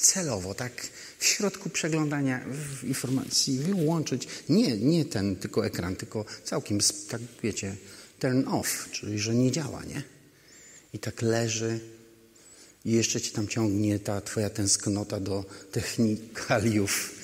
[0.00, 0.88] celowo, tak
[1.26, 2.44] w środku przeglądania
[2.82, 7.76] informacji wyłączyć, nie, nie ten tylko ekran, tylko całkiem, tak wiecie,
[8.18, 10.02] turn off, czyli że nie działa, nie?
[10.92, 11.80] I tak leży
[12.84, 17.14] i jeszcze ci tam ciągnie ta twoja tęsknota do technikaliów,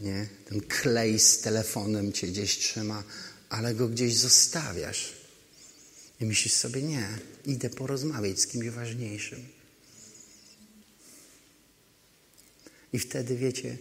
[0.00, 0.28] nie?
[0.48, 3.02] Ten klej z telefonem cię gdzieś trzyma,
[3.48, 5.12] ale go gdzieś zostawiasz.
[6.20, 7.08] I myślisz sobie, nie,
[7.46, 9.53] idę porozmawiać z kimś ważniejszym.
[12.94, 13.78] I wtedy, wiecie,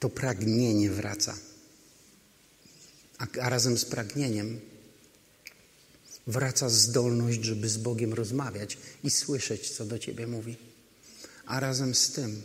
[0.00, 1.38] to pragnienie wraca.
[3.18, 4.60] A, a razem z pragnieniem
[6.26, 10.56] wraca zdolność, żeby z Bogiem rozmawiać i słyszeć, co do Ciebie mówi.
[11.46, 12.42] A razem z tym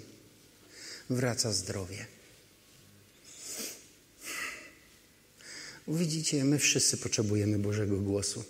[1.10, 2.06] wraca zdrowie.
[5.88, 8.44] Widzicie, my wszyscy potrzebujemy Bożego głosu.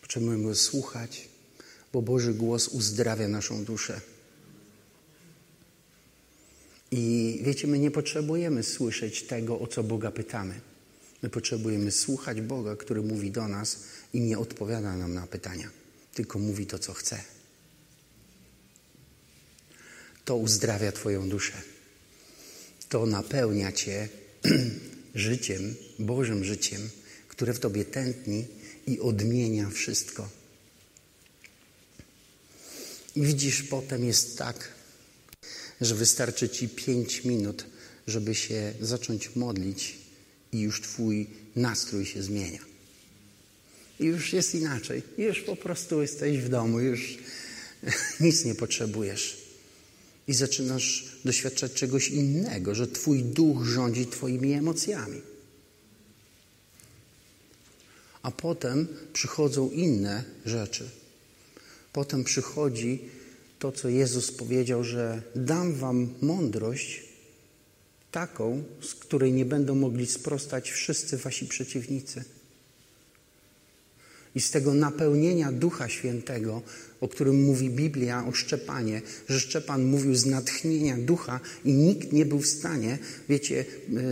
[0.00, 1.28] Potrzebujemy go słuchać,
[1.92, 4.00] bo Boży głos uzdrawia naszą duszę.
[6.90, 10.60] I wiecie, my nie potrzebujemy słyszeć tego, o co Boga pytamy.
[11.22, 13.78] My potrzebujemy słuchać Boga, który mówi do nas
[14.12, 15.70] i nie odpowiada nam na pytania,
[16.14, 17.20] tylko mówi to, co chce.
[20.24, 21.62] To uzdrawia Twoją duszę.
[22.88, 24.08] To napełnia Cię
[25.14, 26.90] życiem, Bożym życiem,
[27.28, 28.46] które w Tobie tętni
[28.86, 30.28] i odmienia wszystko.
[33.16, 34.77] I widzisz, potem jest tak,
[35.80, 37.64] że wystarczy ci pięć minut,
[38.06, 39.94] żeby się zacząć modlić
[40.52, 42.60] i już Twój nastrój się zmienia.
[44.00, 45.02] I już jest inaczej.
[45.18, 47.18] Już po prostu jesteś w domu, już
[48.20, 49.36] nic nie potrzebujesz.
[50.28, 55.22] I zaczynasz doświadczać czegoś innego, że Twój duch rządzi Twoimi emocjami.
[58.22, 60.90] A potem przychodzą inne rzeczy.
[61.92, 63.00] Potem przychodzi
[63.58, 67.04] to, co Jezus powiedział, że dam wam mądrość
[68.10, 72.24] taką, z której nie będą mogli sprostać wszyscy wasi przeciwnicy.
[74.34, 76.62] I z tego napełnienia Ducha Świętego
[77.00, 82.26] o którym mówi Biblia o Szczepanie, że Szczepan mówił z natchnienia ducha i nikt nie
[82.26, 83.64] był w stanie, wiecie,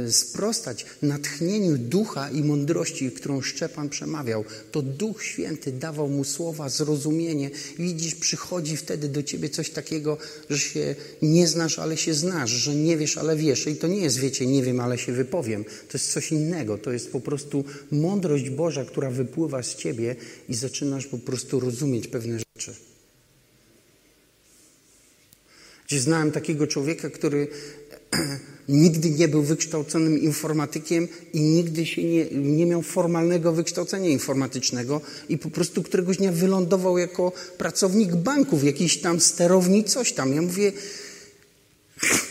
[0.06, 4.44] e, sprostać natchnieniu ducha i mądrości, którą Szczepan przemawiał.
[4.72, 7.50] To Duch Święty dawał mu słowa, zrozumienie.
[7.78, 10.18] Widzisz, przychodzi wtedy do ciebie coś takiego,
[10.50, 13.66] że się nie znasz, ale się znasz, że nie wiesz, ale wiesz.
[13.66, 15.64] I to nie jest, wiecie, nie wiem, ale się wypowiem.
[15.64, 16.78] To jest coś innego.
[16.78, 20.16] To jest po prostu mądrość Boża, która wypływa z ciebie
[20.48, 22.45] i zaczynasz po prostu rozumieć pewne rzeczy.
[25.86, 27.48] Gdzie znałem takiego człowieka, który
[28.68, 35.38] nigdy nie był wykształconym informatykiem i nigdy się nie, nie miał formalnego wykształcenia informatycznego i
[35.38, 40.34] po prostu któregoś dnia wylądował jako pracownik banków, jakiś tam sterownik, coś tam.
[40.34, 40.72] Ja mówię,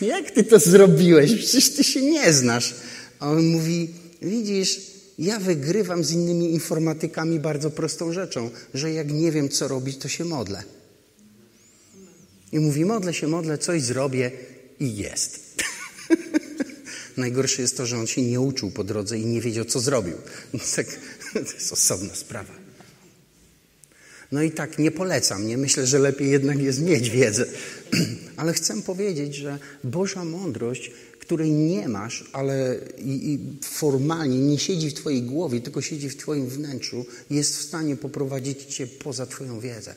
[0.00, 1.34] jak ty to zrobiłeś?
[1.34, 2.74] Przecież ty się nie znasz.
[3.18, 3.90] A on mówi,
[4.22, 9.98] widzisz, ja wygrywam z innymi informatykami bardzo prostą rzeczą, że jak nie wiem, co robić,
[9.98, 10.62] to się modlę.
[12.52, 14.30] I mówi, modlę się, modlę, coś zrobię
[14.80, 15.40] i jest.
[17.16, 20.14] Najgorsze jest to, że on się nie uczył po drodze i nie wiedział, co zrobił.
[20.76, 20.86] Tak,
[21.32, 22.52] to jest osobna sprawa.
[24.32, 27.46] No i tak, nie polecam, nie myślę, że lepiej jednak jest mieć wiedzę.
[28.36, 30.90] Ale chcę powiedzieć, że Boża mądrość,
[31.26, 32.80] której nie masz, ale
[33.62, 38.62] formalnie nie siedzi w Twojej głowie, tylko siedzi w Twoim wnętrzu, jest w stanie poprowadzić
[38.62, 39.94] Cię poza Twoją wiedzę.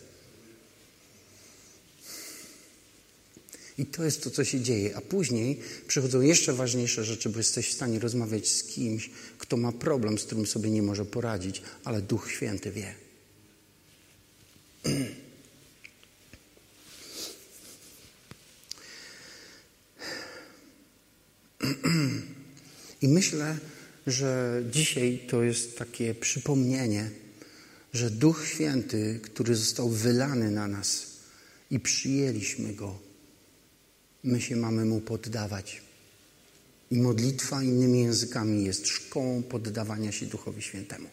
[3.77, 4.95] I to jest to, co się dzieje.
[4.97, 9.71] A później przychodzą jeszcze ważniejsze rzeczy, bo jesteś w stanie rozmawiać z kimś, kto ma
[9.71, 12.93] problem, z którym sobie nie może poradzić, ale Duch Święty wie.
[23.01, 23.58] I myślę,
[24.08, 27.12] że dzisiaj to jest takie przypomnienie,
[27.93, 31.08] że Duch Święty, który został wylany na nas
[31.71, 32.99] i przyjęliśmy Go,
[34.23, 35.82] my się mamy Mu poddawać.
[36.91, 41.10] I modlitwa innymi językami jest szkołą poddawania się Duchowi Świętemu.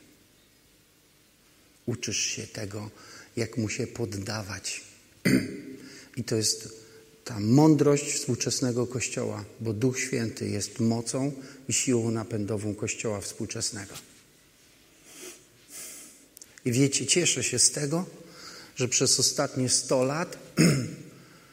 [1.86, 2.90] Uczysz się tego,
[3.36, 4.84] jak Mu się poddawać.
[6.16, 6.85] I to jest
[7.26, 11.32] ta mądrość współczesnego Kościoła, bo Duch Święty jest mocą
[11.68, 13.94] i siłą napędową Kościoła współczesnego.
[16.64, 18.04] I wiecie, cieszę się z tego,
[18.76, 20.38] że przez ostatnie 100 lat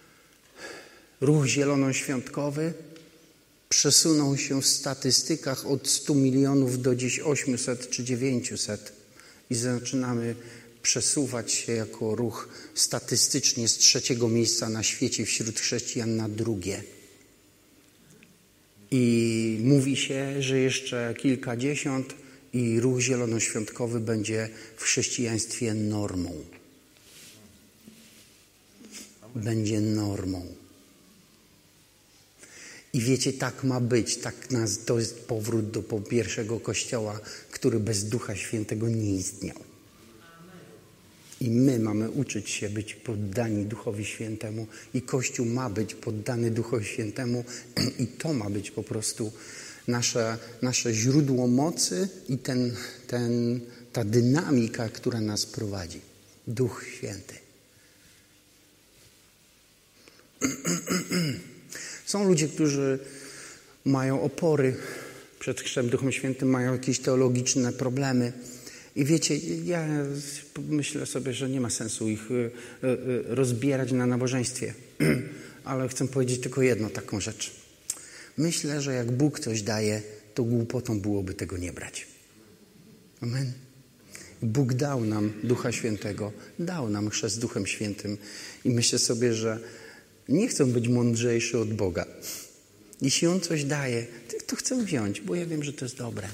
[1.21, 2.73] Ruch zielonoświątkowy
[3.69, 8.93] przesunął się w statystykach od 100 milionów do dziś 800 czy 900
[9.49, 10.35] i zaczynamy
[10.83, 16.83] przesuwać się jako ruch statystycznie z trzeciego miejsca na świecie wśród chrześcijan na drugie.
[18.91, 22.13] I mówi się, że jeszcze kilkadziesiąt
[22.53, 26.31] i ruch zielonoświątkowy będzie w chrześcijaństwie normą.
[29.35, 30.47] Będzie normą.
[32.93, 34.17] I wiecie, tak ma być.
[34.17, 37.19] Tak nas, to jest powrót do pierwszego kościoła,
[37.51, 39.72] który bez Ducha Świętego nie istniał.
[41.43, 46.85] I my mamy uczyć się być poddani Duchowi Świętemu, i Kościół ma być poddany Duchowi
[46.85, 47.43] Świętemu,
[48.03, 49.31] i to ma być po prostu
[49.87, 52.71] nasze, nasze źródło mocy i ten,
[53.07, 53.59] ten,
[53.93, 56.01] ta dynamika, która nas prowadzi.
[56.47, 57.35] Duch Święty.
[62.05, 62.99] Są ludzie, którzy
[63.85, 64.75] mają opory
[65.39, 68.33] przed chrztem Duchem Świętym, mają jakieś teologiczne problemy.
[68.95, 69.87] I wiecie, ja
[70.69, 72.45] myślę sobie, że nie ma sensu ich e,
[72.87, 72.97] e,
[73.35, 74.73] rozbierać na nabożeństwie.
[75.63, 77.51] Ale chcę powiedzieć tylko jedno taką rzecz.
[78.37, 80.01] Myślę, że jak Bóg coś daje,
[80.33, 82.07] to głupotą byłoby tego nie brać.
[83.21, 83.51] Amen.
[84.41, 88.17] Bóg dał nam Ducha Świętego, dał nam chrzest Duchem Świętym
[88.65, 89.59] i myślę sobie, że
[90.29, 92.05] nie chcę być mądrzejszy od Boga.
[93.01, 94.05] Jeśli On coś daje,
[94.47, 96.29] to chcę wziąć, bo ja wiem, że to jest dobre.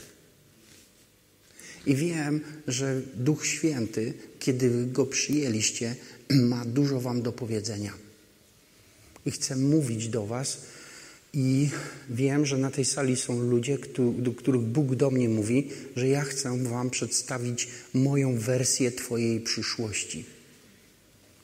[1.85, 5.95] I wiem, że Duch Święty, kiedy Go przyjęliście,
[6.29, 7.93] ma dużo Wam do powiedzenia.
[9.25, 10.61] I chcę mówić do Was.
[11.33, 11.69] I
[12.09, 13.77] wiem, że na tej sali są ludzie,
[14.17, 20.25] do których Bóg do mnie mówi, że ja chcę Wam przedstawić moją wersję Twojej przyszłości.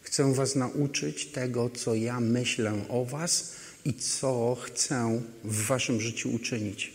[0.01, 3.51] Chcę Was nauczyć tego, co ja myślę o Was
[3.85, 6.94] i co chcę w Waszym życiu uczynić.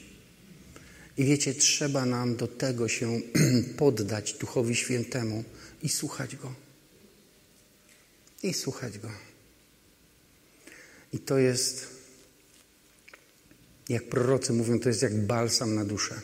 [1.20, 3.20] I wiecie, trzeba nam do tego się
[3.76, 5.44] poddać Duchowi Świętemu
[5.82, 6.54] i słuchać Go.
[8.42, 9.10] I słuchać Go.
[11.12, 11.86] I to jest,
[13.88, 16.20] jak prorocy mówią, to jest jak balsam na duszę.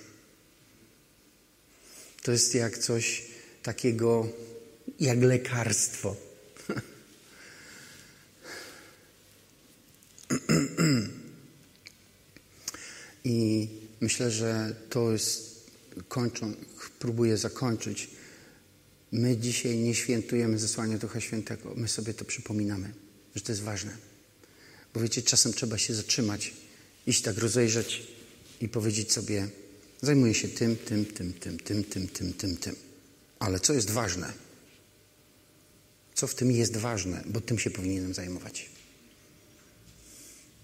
[2.22, 3.24] To jest jak coś
[3.62, 4.28] takiego,
[5.00, 6.16] jak lekarstwo.
[13.24, 13.68] I
[14.16, 15.66] myślę, że to jest,
[16.08, 16.54] kończą,
[16.98, 18.10] próbuję zakończyć.
[19.12, 21.74] My dzisiaj nie świętujemy zesłania Ducha Świętego.
[21.76, 22.92] My sobie to przypominamy,
[23.34, 23.96] że to jest ważne.
[24.94, 26.54] Bo wiecie, czasem trzeba się zatrzymać,
[27.06, 28.02] iść tak rozejrzeć
[28.60, 29.48] i powiedzieć sobie,
[30.02, 32.76] zajmuję się tym, tym, tym, tym, tym, tym, tym, tym, tym.
[33.38, 34.32] Ale co jest ważne?
[36.14, 37.22] Co w tym jest ważne?
[37.26, 38.70] Bo tym się powinienem zajmować.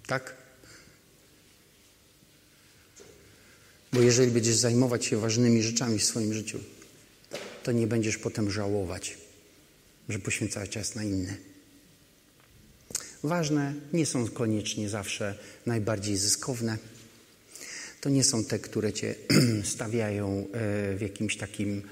[0.07, 0.41] Tak?
[3.93, 6.59] Bo jeżeli będziesz zajmować się ważnymi rzeczami w swoim życiu,
[7.62, 9.18] to nie będziesz potem żałować,
[10.09, 11.36] że poświęcałeś czas na inne.
[13.22, 16.78] Ważne nie są koniecznie zawsze najbardziej zyskowne.
[18.01, 19.14] To nie są te, które cię
[19.74, 21.82] stawiają e, w jakimś takim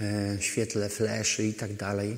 [0.00, 2.16] e, świetle fleszy i tak dalej.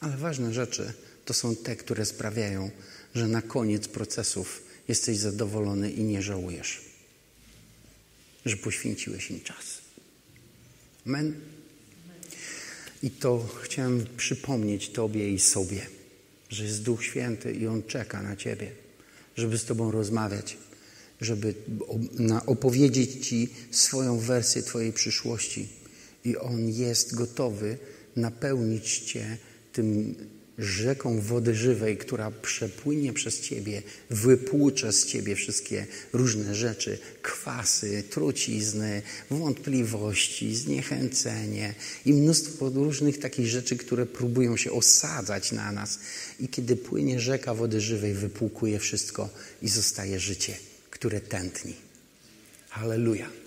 [0.00, 0.92] Ale ważne rzeczy
[1.24, 2.70] to są te, które sprawiają,
[3.14, 6.80] że na koniec procesów jesteś zadowolony i nie żałujesz,
[8.44, 9.78] że poświęciłeś im czas.
[11.06, 11.34] Amen.
[13.02, 15.86] I to chciałem przypomnieć Tobie i sobie,
[16.48, 18.70] że jest Duch Święty i On czeka na Ciebie,
[19.36, 20.56] żeby z Tobą rozmawiać,
[21.20, 21.54] żeby
[22.46, 25.68] opowiedzieć Ci swoją wersję Twojej przyszłości.
[26.24, 27.78] I On jest gotowy
[28.16, 29.38] napełnić Cię
[29.72, 30.14] tym
[30.58, 39.02] rzeką wody żywej, która przepłynie przez ciebie, wypłucze z ciebie wszystkie różne rzeczy, kwasy, trucizny,
[39.30, 41.74] wątpliwości, zniechęcenie
[42.06, 45.98] i mnóstwo różnych takich rzeczy, które próbują się osadzać na nas.
[46.40, 49.28] I kiedy płynie rzeka wody żywej, wypłukuje wszystko
[49.62, 50.56] i zostaje życie,
[50.90, 51.74] które tętni.
[52.68, 53.43] Halleluja.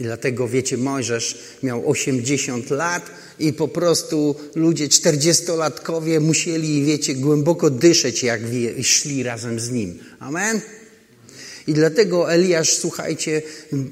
[0.00, 7.70] I dlatego, wiecie, Mojżesz miał 80 lat i po prostu ludzie, czterdziestolatkowie musieli, wiecie, głęboko
[7.70, 8.40] dyszeć, jak
[8.82, 9.98] szli razem z nim.
[10.18, 10.60] Amen?
[11.66, 13.42] I dlatego Eliasz, słuchajcie,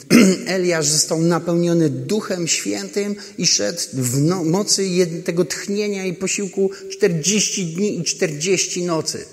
[0.46, 7.66] Eliasz został napełniony Duchem Świętym i szedł w no, mocy tego tchnienia i posiłku 40
[7.66, 9.24] dni i 40 nocy.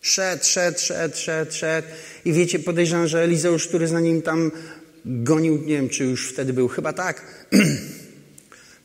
[0.00, 1.88] Szedł, szedł, szedł, szedł, szedł.
[2.24, 4.50] I wiecie, podejrzewam, że Elizeusz, który za nim tam
[5.08, 7.24] gonił, nie wiem, czy już wtedy był, chyba tak.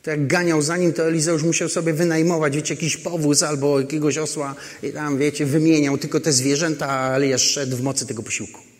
[0.02, 4.18] To jak ganiał za nim, to Elizeusz musiał sobie wynajmować, wiecie, jakiś powóz albo jakiegoś
[4.18, 8.73] osła i tam, wiecie, wymieniał tylko te zwierzęta, a Eliasz szedł w mocy tego posiłku.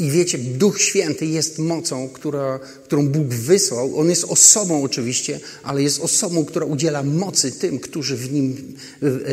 [0.00, 3.98] I wiecie, Duch Święty jest mocą, która, którą Bóg wysłał.
[3.98, 8.76] On jest osobą oczywiście, ale jest osobą, która udziela mocy tym, którzy w nim,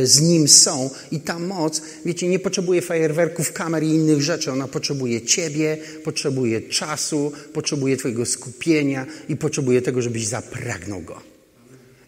[0.03, 0.89] z Nim są.
[1.11, 4.51] I ta moc, wiecie, nie potrzebuje fajerwerków, kamer i innych rzeczy.
[4.51, 11.36] Ona potrzebuje Ciebie, potrzebuje czasu, potrzebuje Twojego skupienia i potrzebuje tego, żebyś zapragnął Go.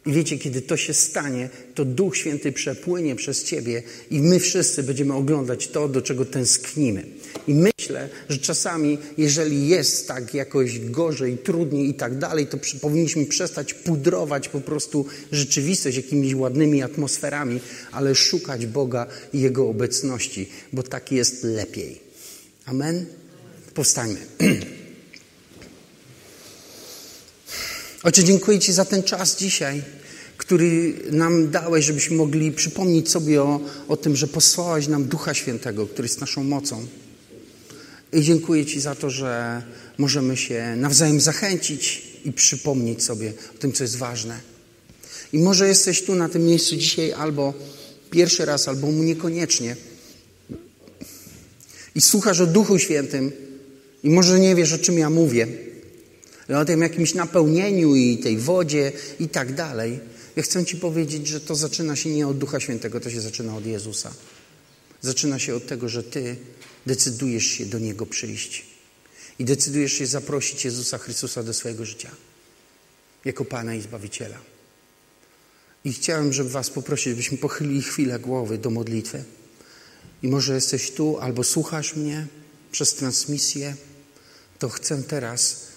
[0.05, 4.83] I wiecie, kiedy to się stanie, to Duch Święty przepłynie przez Ciebie i my wszyscy
[4.83, 7.05] będziemy oglądać to, do czego tęsknimy.
[7.47, 13.25] I myślę, że czasami, jeżeli jest tak jakoś gorzej, trudniej i tak dalej, to powinniśmy
[13.25, 17.59] przestać pudrować po prostu rzeczywistość jakimiś ładnymi atmosferami,
[17.91, 21.99] ale szukać Boga i Jego obecności, bo tak jest lepiej.
[22.65, 23.05] Amen?
[23.73, 24.19] Powstańmy.
[28.03, 29.81] Ojcze, dziękuję Ci za ten czas dzisiaj,
[30.37, 35.87] który nam dałeś, żebyśmy mogli przypomnieć sobie o, o tym, że posłałeś nam Ducha Świętego,
[35.87, 36.87] który jest naszą mocą.
[38.13, 39.61] I dziękuję Ci za to, że
[39.97, 44.39] możemy się nawzajem zachęcić i przypomnieć sobie o tym, co jest ważne.
[45.33, 47.53] I może jesteś tu na tym miejscu dzisiaj albo
[48.11, 49.75] pierwszy raz, albo niekoniecznie.
[51.95, 53.31] I słuchasz o Duchu Świętym
[54.03, 55.68] i może nie wiesz, o czym ja mówię.
[56.57, 59.99] O tym jakimś napełnieniu i tej wodzie i tak dalej.
[60.35, 63.57] Ja chcę Ci powiedzieć, że to zaczyna się nie od Ducha Świętego, to się zaczyna
[63.57, 64.13] od Jezusa.
[65.01, 66.35] Zaczyna się od tego, że Ty
[66.85, 68.65] decydujesz się do Niego przyjść
[69.39, 72.11] i decydujesz się zaprosić Jezusa Chrystusa do swojego życia
[73.25, 74.37] jako Pana i Zbawiciela.
[75.85, 79.23] I chciałem, żeby Was poprosić, byśmy pochylili chwilę głowy do modlitwy.
[80.23, 82.27] I może jesteś tu albo słuchasz mnie
[82.71, 83.75] przez transmisję,
[84.59, 85.68] to chcę teraz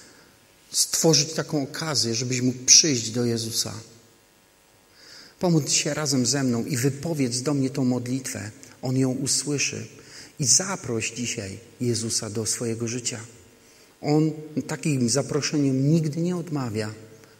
[0.72, 3.74] stworzyć taką okazję, żebyś mógł przyjść do Jezusa.
[5.40, 8.50] Pomódl się razem ze mną i wypowiedz do mnie tą modlitwę.
[8.82, 9.86] On ją usłyszy
[10.38, 13.20] I zaproś dzisiaj Jezusa do swojego życia.
[14.00, 14.32] On
[14.66, 16.94] takim zaproszeniom nigdy nie odmawia.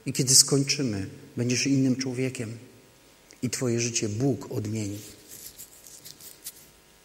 [0.07, 1.07] I kiedy skończymy,
[1.37, 2.59] będziesz innym człowiekiem.
[3.43, 4.99] I Twoje życie Bóg odmieni.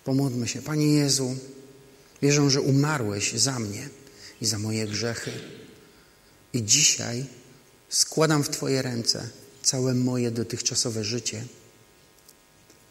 [0.04, 0.62] Pomódlmy się.
[0.62, 1.36] Panie Jezu,
[2.22, 3.90] wierzę, że umarłeś za mnie
[4.42, 5.32] i za moje grzechy.
[6.54, 7.26] I dzisiaj
[7.90, 9.30] składam w Twoje ręce
[9.64, 11.46] całe moje dotychczasowe życie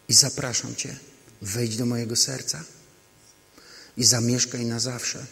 [0.09, 0.97] i zapraszam Cię,
[1.43, 2.65] wejdź do mojego serca
[3.97, 5.27] i zamieszkaj na zawsze.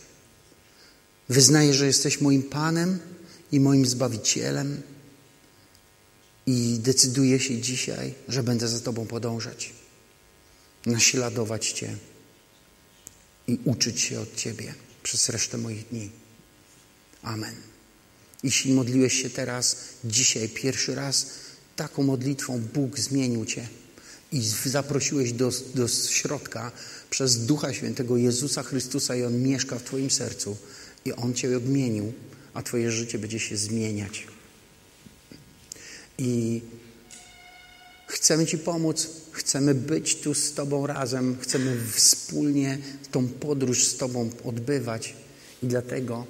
[1.28, 2.98] Wyznaję, że jesteś moim Panem
[3.52, 4.82] i moim Zbawicielem
[6.46, 9.72] i decyduję się dzisiaj, że będę za Tobą podążać,
[10.86, 11.96] naśladować Cię
[13.48, 16.10] i uczyć się od Ciebie przez resztę moich dni.
[17.22, 17.73] Amen.
[18.44, 21.26] Jeśli modliłeś się teraz, dzisiaj, pierwszy raz,
[21.76, 23.68] taką modlitwą Bóg zmienił Cię
[24.32, 26.72] i zaprosiłeś do, do środka
[27.10, 30.56] przez Ducha Świętego Jezusa Chrystusa i On mieszka w Twoim sercu
[31.04, 32.12] i On Cię odmienił,
[32.54, 34.26] a Twoje życie będzie się zmieniać.
[36.18, 36.62] I
[38.06, 42.78] chcemy Ci pomóc, chcemy być tu z Tobą razem, chcemy wspólnie
[43.10, 45.14] tą podróż z Tobą odbywać
[45.62, 46.26] i dlatego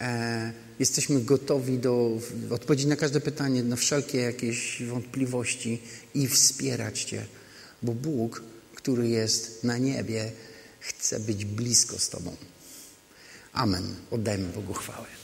[0.00, 2.18] e, jesteśmy gotowi do
[2.50, 5.82] odpowiedzieć na każde pytanie, na wszelkie jakieś wątpliwości
[6.14, 7.26] i wspierać Cię,
[7.82, 8.42] bo Bóg,
[8.74, 10.32] który jest na niebie,
[10.80, 12.36] chce być blisko z Tobą.
[13.52, 13.94] Amen.
[14.10, 15.19] Oddajmy Bogu chwałę.